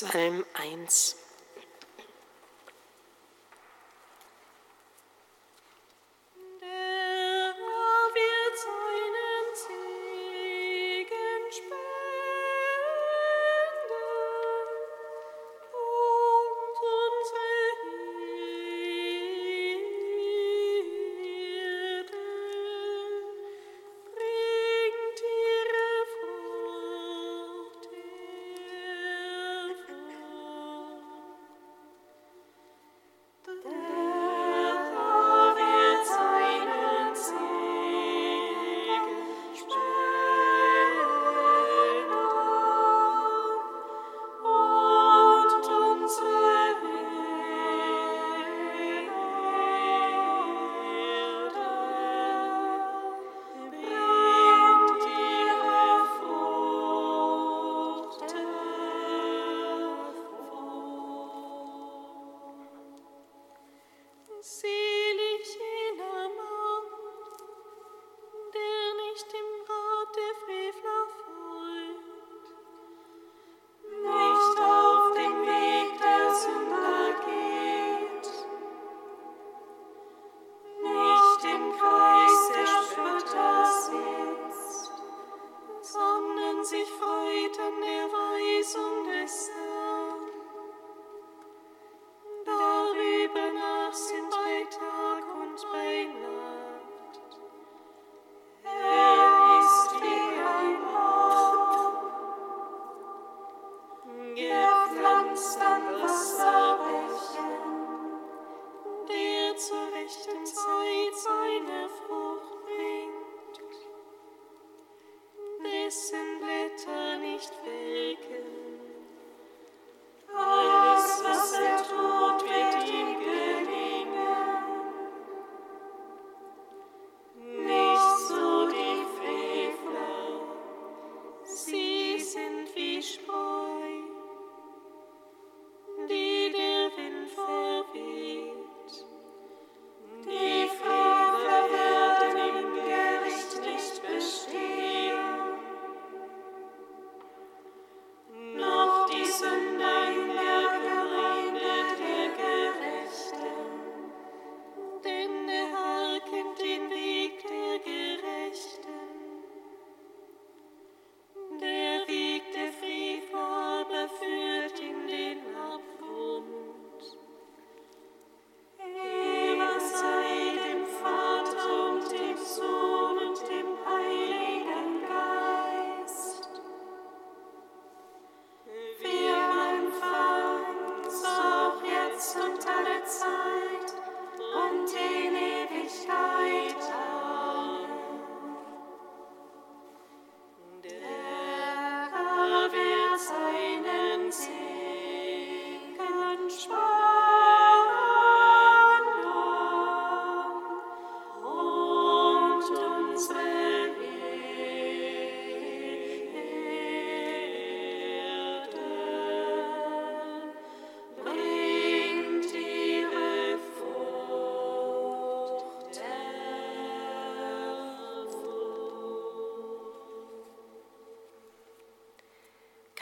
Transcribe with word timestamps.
Psalm 0.00 0.46
1. 0.56 1.19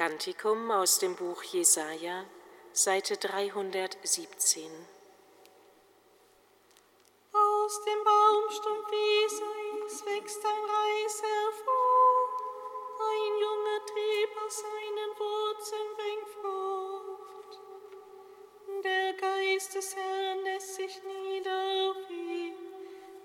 Kantikum 0.09 0.71
aus 0.71 0.99
dem 1.00 1.15
Buch 1.17 1.43
Jesaja, 1.43 2.25
Seite 2.73 3.19
317. 3.19 4.62
Aus 7.31 7.85
dem 7.85 8.05
Baumstumpf 8.05 8.91
Jesajas 8.91 10.07
wächst 10.07 10.43
ein 10.47 10.65
Reis 10.65 11.23
hervor, 11.23 12.25
ein 13.12 13.33
junger 13.45 13.81
Trieb 13.85 14.31
aus 14.47 14.57
seinen 14.65 15.12
Wurzeln 15.19 15.91
bringt 15.99 16.29
Frucht. 16.41 17.61
Der 18.83 19.12
Geist 19.12 19.75
des 19.75 19.95
Herrn 19.95 20.43
lässt 20.45 20.75
sich 20.77 21.03
nieder 21.03 21.91
auf 21.91 22.09
ihn, 22.09 22.55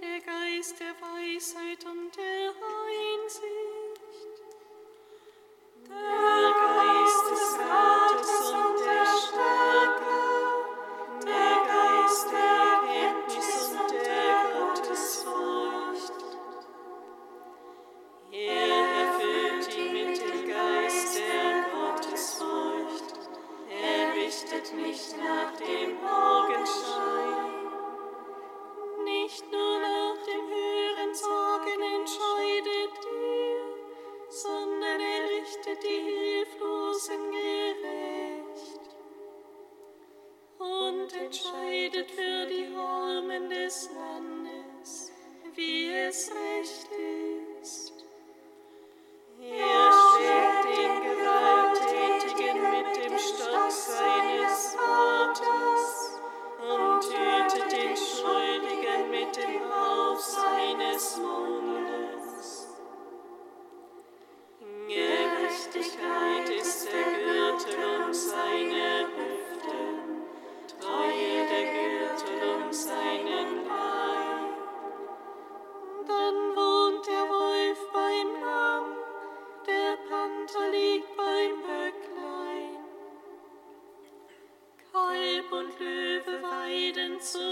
der 0.02 0.20
Geist 0.20 0.78
der 0.82 0.96
Weisheit 1.00 1.86
und 1.86 2.03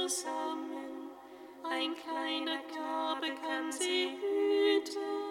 zusammen, 0.07 1.11
ein 1.63 1.93
kleiner 1.95 2.57
Knabe 2.63 3.27
kann 3.35 3.71
sie 3.71 4.17
hüten. 4.19 5.30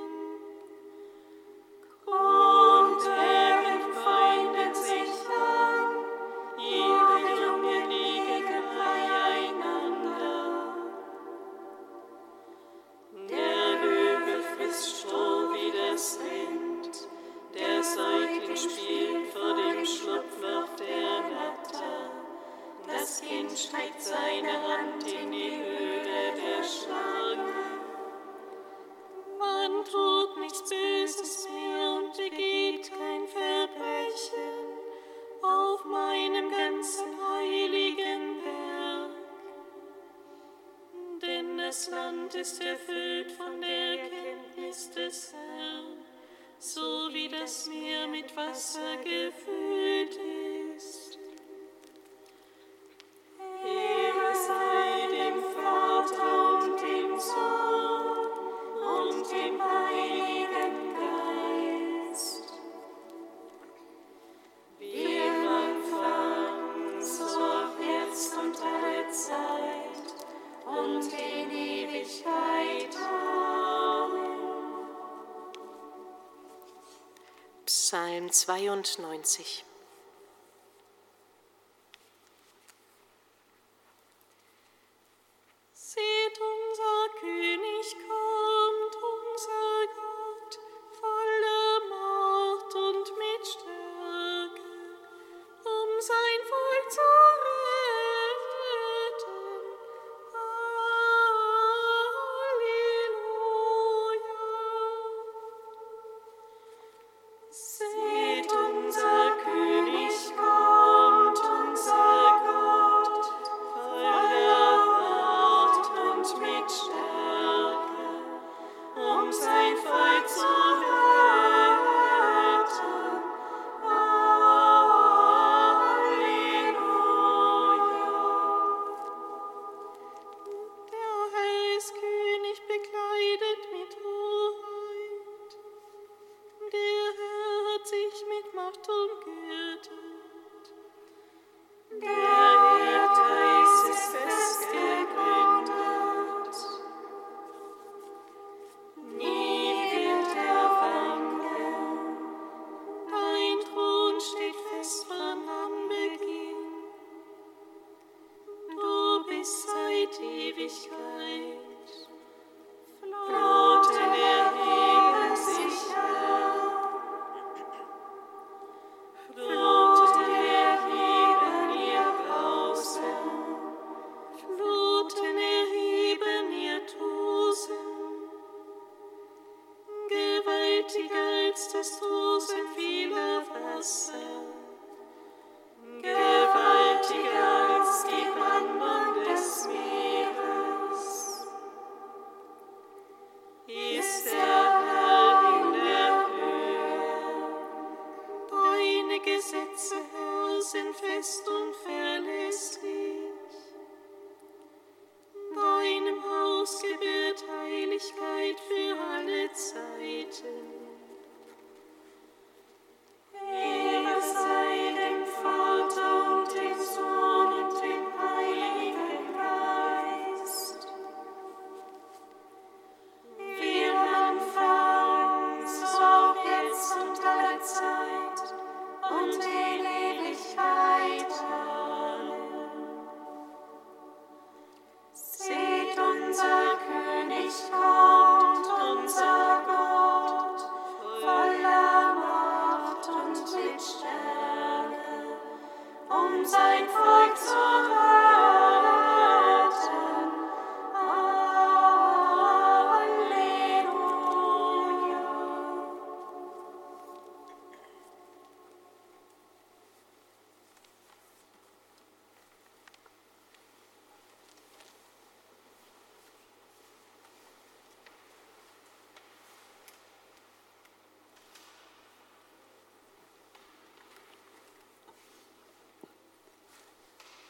92. 78.30 79.69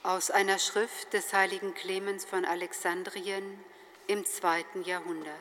Aus 0.03 0.31
einer 0.31 0.59
Schrift 0.59 1.13
des 1.13 1.35
heiligen 1.35 1.75
Clemens 1.75 2.25
von 2.25 2.47
Alexandrien 2.47 3.63
im 4.07 4.25
zweiten 4.25 4.83
Jahrhundert. 4.83 5.35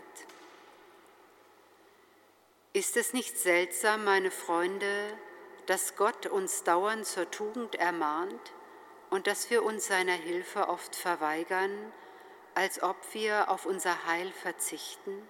Ist 2.73 2.97
es 2.97 3.13
nicht 3.13 3.37
seltsam, 3.37 4.03
meine 4.03 4.31
Freunde, 4.31 5.17
dass 5.65 5.95
Gott 5.95 6.25
uns 6.25 6.65
dauernd 6.65 7.05
zur 7.05 7.31
Tugend 7.31 7.75
ermahnt 7.75 8.51
und 9.09 9.27
dass 9.27 9.49
wir 9.49 9.63
uns 9.63 9.87
seiner 9.87 10.11
Hilfe 10.11 10.67
oft 10.67 10.93
verweigern, 10.93 11.93
als 12.53 12.83
ob 12.83 12.97
wir 13.13 13.49
auf 13.49 13.65
unser 13.65 14.07
Heil 14.07 14.29
verzichten? 14.33 15.25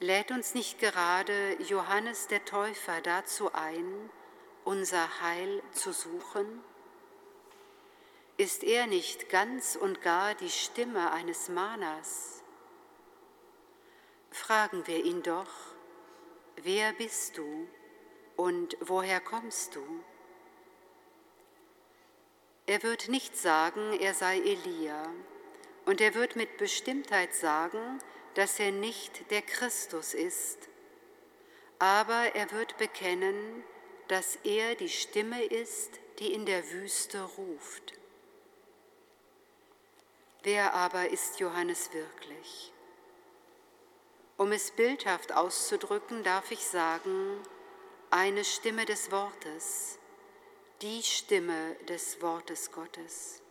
Lädt 0.00 0.32
uns 0.32 0.54
nicht 0.54 0.80
gerade 0.80 1.62
Johannes 1.62 2.26
der 2.26 2.44
Täufer 2.44 3.00
dazu 3.00 3.52
ein, 3.54 4.10
unser 4.64 5.20
Heil 5.20 5.62
zu 5.70 5.92
suchen? 5.92 6.64
Ist 8.40 8.64
er 8.64 8.86
nicht 8.86 9.28
ganz 9.28 9.76
und 9.76 10.00
gar 10.00 10.34
die 10.34 10.48
Stimme 10.48 11.12
eines 11.12 11.50
Mahners? 11.50 12.42
Fragen 14.30 14.86
wir 14.86 15.04
ihn 15.04 15.22
doch, 15.22 15.50
wer 16.56 16.94
bist 16.94 17.36
du 17.36 17.68
und 18.36 18.78
woher 18.80 19.20
kommst 19.20 19.74
du? 19.74 19.82
Er 22.64 22.82
wird 22.82 23.10
nicht 23.10 23.36
sagen, 23.36 23.92
er 24.00 24.14
sei 24.14 24.38
Elia, 24.38 25.12
und 25.84 26.00
er 26.00 26.14
wird 26.14 26.34
mit 26.34 26.56
Bestimmtheit 26.56 27.34
sagen, 27.34 27.98
dass 28.32 28.58
er 28.58 28.72
nicht 28.72 29.30
der 29.30 29.42
Christus 29.42 30.14
ist, 30.14 30.70
aber 31.78 32.34
er 32.34 32.50
wird 32.52 32.78
bekennen, 32.78 33.62
dass 34.08 34.36
er 34.44 34.76
die 34.76 34.88
Stimme 34.88 35.44
ist, 35.44 36.00
die 36.20 36.32
in 36.32 36.46
der 36.46 36.70
Wüste 36.70 37.20
ruft. 37.22 37.99
Wer 40.42 40.72
aber 40.72 41.10
ist 41.10 41.38
Johannes 41.38 41.92
wirklich? 41.92 42.72
Um 44.38 44.52
es 44.52 44.70
bildhaft 44.70 45.32
auszudrücken, 45.32 46.22
darf 46.24 46.50
ich 46.50 46.64
sagen, 46.64 47.42
eine 48.10 48.42
Stimme 48.44 48.86
des 48.86 49.10
Wortes, 49.10 49.98
die 50.80 51.02
Stimme 51.02 51.74
des 51.88 52.22
Wortes 52.22 52.72
Gottes. 52.72 53.42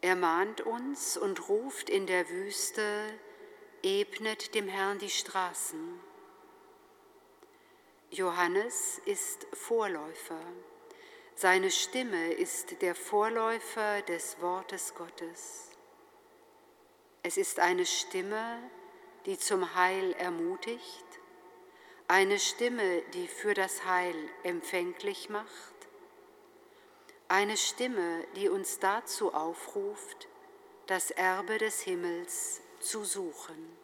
Er 0.00 0.16
mahnt 0.16 0.62
uns 0.62 1.18
und 1.18 1.48
ruft 1.48 1.90
in 1.90 2.06
der 2.06 2.30
Wüste, 2.30 3.06
ebnet 3.82 4.54
dem 4.54 4.66
Herrn 4.66 4.98
die 4.98 5.10
Straßen. 5.10 6.00
Johannes 8.10 8.98
ist 9.04 9.46
Vorläufer. 9.52 10.40
Seine 11.42 11.72
Stimme 11.72 12.34
ist 12.34 12.82
der 12.82 12.94
Vorläufer 12.94 14.02
des 14.02 14.40
Wortes 14.40 14.94
Gottes. 14.94 15.70
Es 17.24 17.36
ist 17.36 17.58
eine 17.58 17.84
Stimme, 17.84 18.58
die 19.26 19.36
zum 19.36 19.74
Heil 19.74 20.12
ermutigt, 20.12 21.04
eine 22.06 22.38
Stimme, 22.38 23.02
die 23.14 23.26
für 23.26 23.54
das 23.54 23.84
Heil 23.84 24.14
empfänglich 24.44 25.30
macht, 25.30 25.74
eine 27.26 27.56
Stimme, 27.56 28.24
die 28.36 28.48
uns 28.48 28.78
dazu 28.78 29.34
aufruft, 29.34 30.28
das 30.86 31.10
Erbe 31.10 31.58
des 31.58 31.80
Himmels 31.80 32.60
zu 32.78 33.02
suchen. 33.02 33.81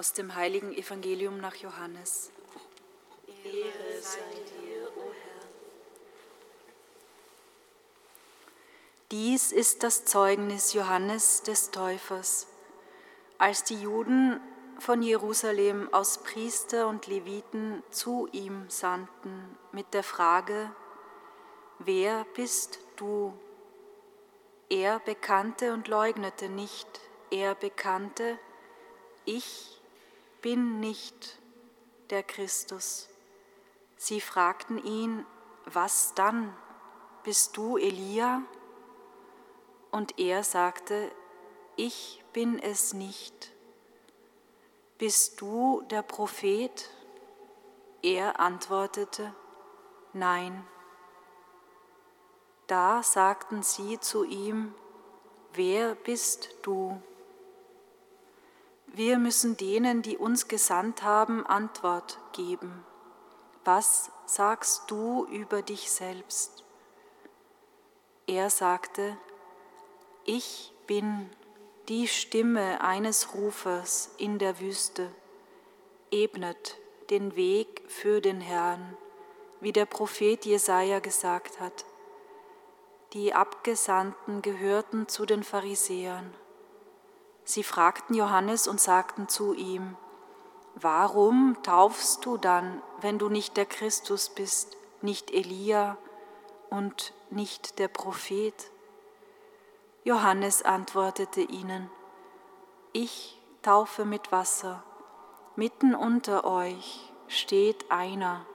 Aus 0.00 0.14
dem 0.14 0.34
heiligen 0.34 0.72
Evangelium 0.72 1.42
nach 1.42 1.56
Johannes. 1.56 2.30
Ehre 3.44 4.00
sei 4.00 4.20
dir, 4.48 4.88
o 4.96 5.12
Herr. 5.12 5.48
Dies 9.10 9.52
ist 9.52 9.82
das 9.82 10.06
Zeugnis 10.06 10.72
Johannes 10.72 11.42
des 11.42 11.70
Täufers. 11.70 12.46
Als 13.36 13.62
die 13.64 13.78
Juden 13.78 14.40
von 14.78 15.02
Jerusalem 15.02 15.92
aus 15.92 16.22
Priester 16.22 16.88
und 16.88 17.06
Leviten 17.06 17.82
zu 17.90 18.26
ihm 18.32 18.70
sandten 18.70 19.58
mit 19.70 19.92
der 19.92 20.02
Frage, 20.02 20.74
wer 21.78 22.24
bist 22.34 22.78
du? 22.96 23.38
Er 24.70 24.98
bekannte 25.00 25.74
und 25.74 25.88
leugnete 25.88 26.48
nicht, 26.48 26.88
er 27.30 27.54
bekannte, 27.54 28.38
ich 29.26 29.79
bin 30.40 30.80
nicht 30.80 31.38
der 32.10 32.22
Christus. 32.22 33.08
Sie 33.96 34.20
fragten 34.20 34.78
ihn, 34.82 35.26
was 35.66 36.14
dann? 36.14 36.56
Bist 37.22 37.56
du 37.56 37.76
Elia? 37.76 38.42
Und 39.90 40.18
er 40.18 40.42
sagte, 40.42 41.10
ich 41.76 42.24
bin 42.32 42.58
es 42.58 42.92
nicht. 42.92 43.52
Bist 44.98 45.40
du 45.40 45.82
der 45.90 46.02
Prophet? 46.02 46.90
Er 48.02 48.40
antwortete, 48.40 49.34
nein. 50.12 50.66
Da 52.66 53.02
sagten 53.02 53.62
sie 53.62 53.98
zu 54.00 54.24
ihm, 54.24 54.74
wer 55.52 55.94
bist 55.94 56.50
du? 56.62 57.02
Wir 58.92 59.18
müssen 59.18 59.56
denen, 59.56 60.02
die 60.02 60.16
uns 60.16 60.48
gesandt 60.48 61.04
haben, 61.04 61.46
Antwort 61.46 62.18
geben. 62.32 62.84
Was 63.64 64.10
sagst 64.26 64.90
du 64.90 65.26
über 65.26 65.62
dich 65.62 65.92
selbst? 65.92 66.64
Er 68.26 68.50
sagte, 68.50 69.16
ich 70.24 70.72
bin 70.88 71.30
die 71.88 72.08
Stimme 72.08 72.80
eines 72.80 73.32
Rufers 73.34 74.10
in 74.18 74.38
der 74.40 74.58
Wüste, 74.58 75.10
ebnet 76.10 76.76
den 77.10 77.36
Weg 77.36 77.82
für 77.86 78.20
den 78.20 78.40
Herrn, 78.40 78.96
wie 79.60 79.72
der 79.72 79.86
Prophet 79.86 80.44
Jesaja 80.44 80.98
gesagt 80.98 81.60
hat. 81.60 81.84
Die 83.12 83.34
Abgesandten 83.34 84.42
gehörten 84.42 85.06
zu 85.06 85.26
den 85.26 85.44
Pharisäern. 85.44 86.34
Sie 87.50 87.64
fragten 87.64 88.14
Johannes 88.14 88.68
und 88.68 88.80
sagten 88.80 89.26
zu 89.28 89.54
ihm, 89.54 89.96
Warum 90.76 91.56
taufst 91.64 92.24
du 92.24 92.36
dann, 92.36 92.80
wenn 93.00 93.18
du 93.18 93.28
nicht 93.28 93.56
der 93.56 93.66
Christus 93.66 94.28
bist, 94.28 94.76
nicht 95.02 95.32
Elia 95.32 95.98
und 96.70 97.12
nicht 97.28 97.80
der 97.80 97.88
Prophet? 97.88 98.54
Johannes 100.04 100.62
antwortete 100.62 101.40
ihnen, 101.40 101.90
Ich 102.92 103.36
taufe 103.62 104.04
mit 104.04 104.30
Wasser, 104.30 104.84
mitten 105.56 105.96
unter 105.96 106.44
euch 106.44 107.12
steht 107.26 107.90
einer, 107.90 108.46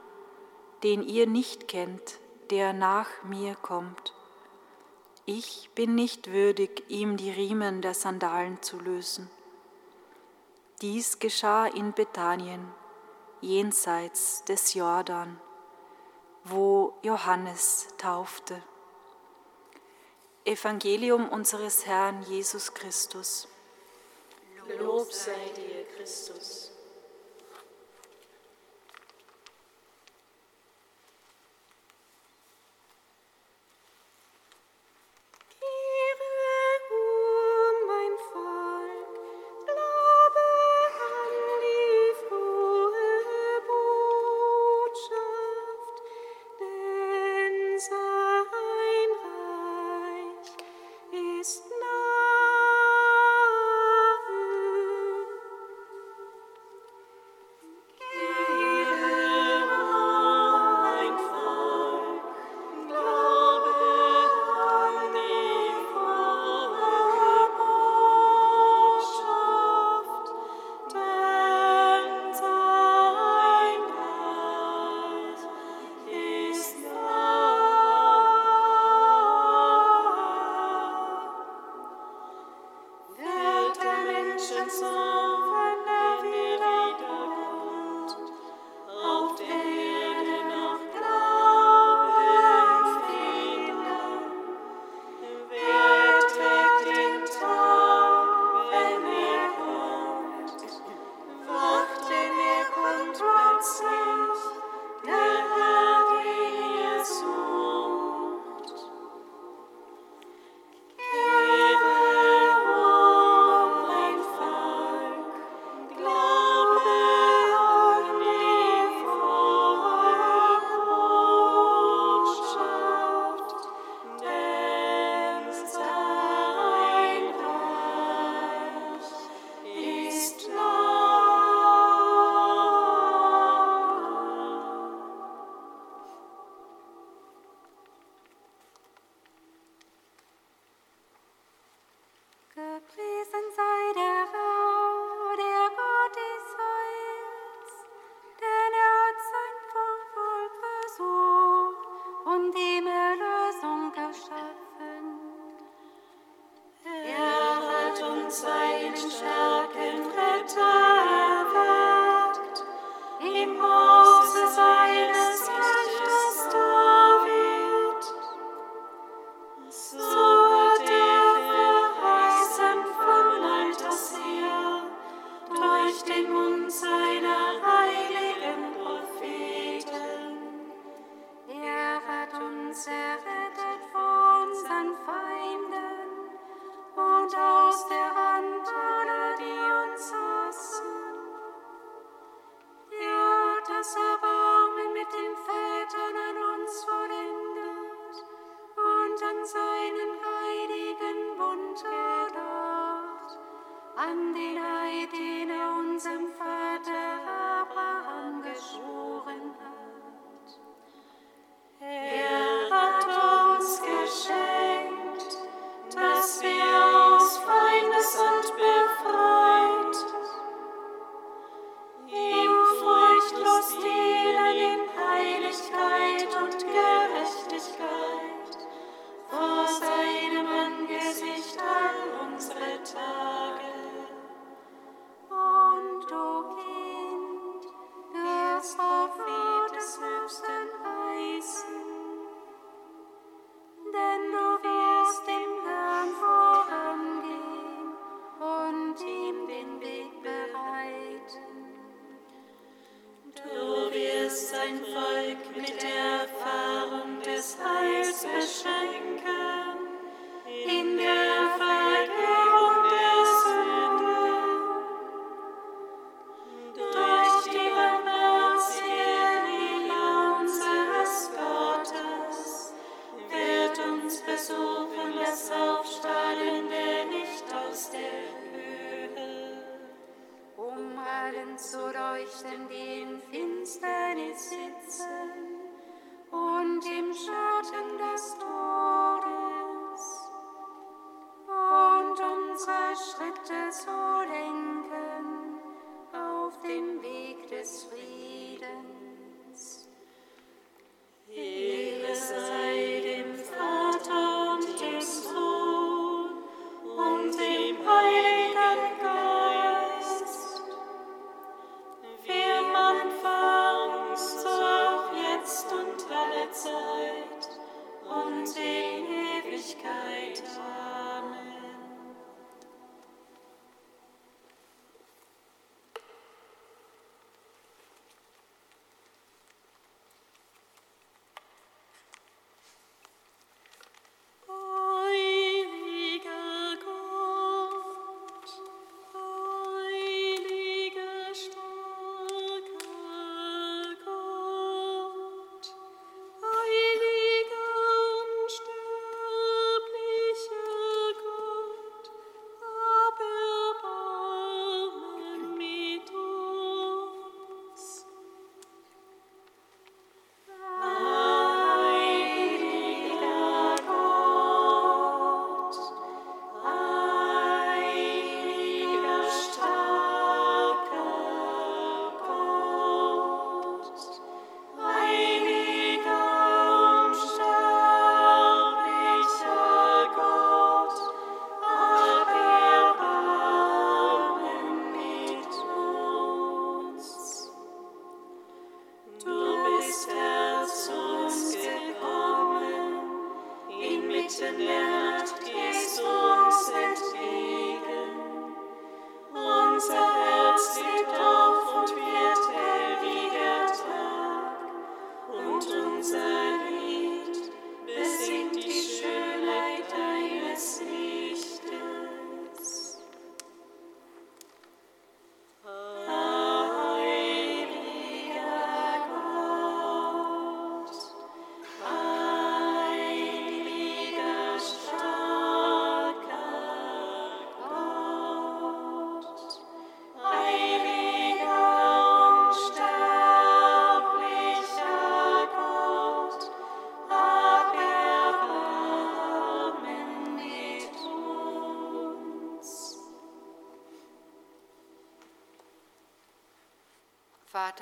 den 0.84 1.04
ihr 1.04 1.28
nicht 1.28 1.68
kennt, 1.68 2.22
der 2.50 2.72
nach 2.72 3.10
mir 3.26 3.56
kommt 3.56 4.15
ich 5.26 5.72
bin 5.74 5.96
nicht 5.96 6.32
würdig, 6.32 6.84
ihm 6.88 7.18
die 7.18 7.32
Riemen 7.32 7.82
der 7.82 7.94
Sandalen 7.94 8.62
zu 8.62 8.80
lösen. 8.80 9.30
Dies 10.82 11.20
geschah 11.20 11.66
in 11.66 11.94
Bethanien, 11.94 12.72
jenseits 13.42 14.44
des 14.44 14.74
Jordan, 14.74 15.40
wo 16.44 16.94
Johannes 17.02 17.88
taufte. 17.98 18.62
Evangelium 20.44 21.28
unseres 21.30 21.88
Herrn 21.88 22.22
Jesus 22.24 22.74
Christus. 22.74 23.48
Lob 24.78 25.12
sei 25.12 25.50
dir, 25.56 25.86
Christus. 25.96 26.65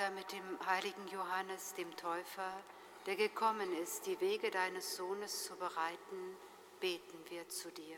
Vater, 0.04 0.16
mit 0.16 0.32
dem 0.32 0.68
heiligen 0.68 1.08
Johannes, 1.08 1.74
dem 1.76 1.96
Täufer, 1.96 2.52
der 3.06 3.16
gekommen 3.16 3.74
ist, 3.82 4.06
die 4.06 4.20
Wege 4.20 4.52
deines 4.52 4.96
Sohnes 4.96 5.46
zu 5.46 5.56
bereiten, 5.56 6.38
beten 6.80 7.20
wir 7.30 7.48
zu 7.48 7.72
dir. 7.72 7.98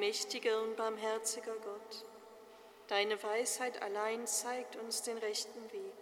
Allmächtiger 0.00 0.62
und 0.62 0.76
barmherziger 0.76 1.52
Gott, 1.56 2.06
deine 2.88 3.22
Weisheit 3.22 3.82
allein 3.82 4.26
zeigt 4.26 4.76
uns 4.76 5.02
den 5.02 5.18
rechten 5.18 5.70
Weg. 5.72 5.92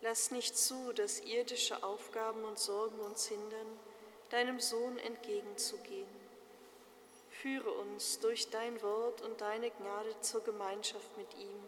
Lass 0.00 0.32
nicht 0.32 0.58
zu, 0.58 0.92
dass 0.92 1.20
irdische 1.20 1.84
Aufgaben 1.84 2.42
und 2.42 2.58
Sorgen 2.58 2.98
uns 2.98 3.28
hindern, 3.28 3.78
deinem 4.30 4.58
Sohn 4.58 4.98
entgegenzugehen. 4.98 6.08
Führe 7.28 7.70
uns 7.70 8.18
durch 8.18 8.50
dein 8.50 8.82
Wort 8.82 9.22
und 9.22 9.40
deine 9.40 9.70
Gnade 9.70 10.20
zur 10.20 10.42
Gemeinschaft 10.42 11.16
mit 11.16 11.32
ihm, 11.34 11.62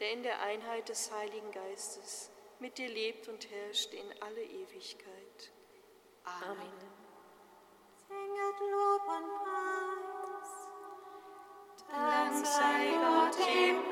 der 0.00 0.10
in 0.10 0.24
der 0.24 0.42
Einheit 0.42 0.88
des 0.88 1.12
Heiligen 1.12 1.52
Geistes 1.52 2.28
mit 2.58 2.76
dir 2.76 2.88
lebt 2.88 3.28
und 3.28 3.48
herrscht 3.52 3.94
in 3.94 4.20
alle 4.20 4.42
Ewigkeit. 4.42 5.52
Amen. 6.24 6.58
Amen. 6.58 6.89
Sei 12.44 12.90
Gott 13.00 13.38
dem 13.38 13.89